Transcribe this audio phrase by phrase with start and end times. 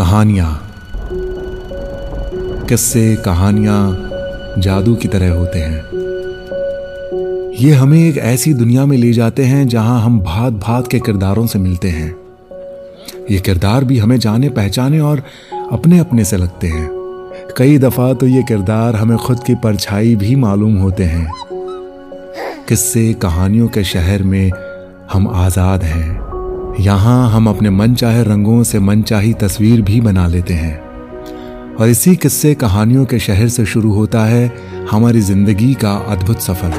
[0.00, 0.70] कहानियाँ।
[2.68, 4.10] किस्से, कहानियाँ
[4.58, 5.82] जादू की तरह होते हैं।
[7.60, 11.46] ये हमें एक ऐसी दुनिया में ले जाते हैं जहाँ हम भात भात के किरदारों
[11.46, 12.16] से मिलते हैं।
[13.30, 15.22] ये किरदार भी हमें जाने, पहचाने और
[15.72, 16.88] अपने अपने से लगते हैं।
[17.56, 21.30] कई दफ़ा तो ये किरदार हमें खुद की परछाई भी मालूम होते हैं।
[22.68, 24.50] किस्से, कहानियों के शहर में
[25.12, 26.19] हम आज़ाद हैं।
[26.78, 30.78] यहाँ हम अपने मन चाहे रंगों से मन चाही तस्वीर भी बना लेते हैं।
[31.76, 34.52] और इसी किस्से कहानियों के शहर से शुरू होता है
[34.90, 36.74] हमारी ज़िंदगी का अद्भुत सफ़र।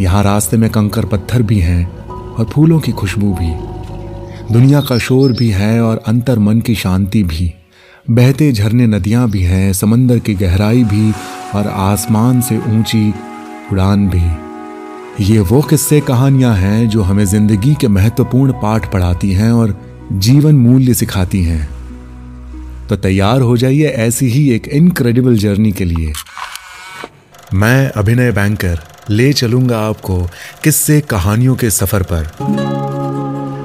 [0.00, 3.52] यहाँ रास्ते में कंकर पत्थर भी हैं और फूलों की खुशबू भी।
[4.52, 7.54] दुनिया का शोर भी है और अंतर मन की शांति भी।
[8.10, 11.12] बहते झरने नदियाँ भी हैं, समंदर की गहराई भी
[11.54, 13.14] और आसमान से ऊँची
[13.72, 14.47] उड़ान भी।
[15.20, 19.74] ये वो किस्से कहानियाँ हैं जो हमें ज़िंदगी के महत्वपूर्ण पाठ पढ़ाती हैं और
[20.12, 26.12] जीवन मूल्य सिखाती हैं। तो तैयार हो जाइए ऐसी ही एक इनक्रेडिबल जर्नी के लिए।
[27.54, 28.78] मैं अभिनय बैंकर
[29.10, 30.22] ले चलूँगा आपको
[30.64, 32.30] किस्से कहानियों के सफ़र पर।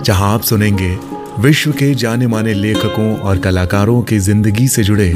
[0.05, 0.97] जहाँ आप सुनेंगे
[1.39, 5.11] विश्व के जाने माने लेखकों और कलाकारों की ज़िंदगी से जुड़े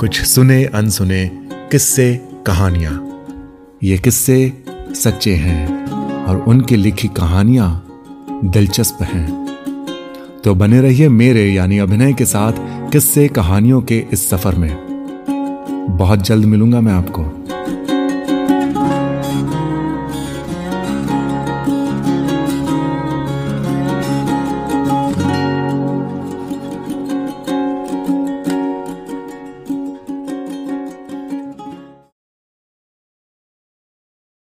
[0.00, 1.30] कुछ सुने अनसुने
[1.70, 2.14] किस्से
[2.46, 2.98] कहानियाँ।
[3.84, 4.52] ये किस्से
[4.94, 5.86] सच्चे हैं
[6.24, 7.86] और उनकी लिखी कहानियाँ
[8.44, 9.46] दिलचस्प हैं।
[10.44, 12.52] तो बने रहिए मेरे यानी अभिनय के साथ
[12.92, 14.76] किस्से कहानियों के इस सफ़र में।
[15.90, 17.39] बहुत जल्द मिलूँगा मैं आपको।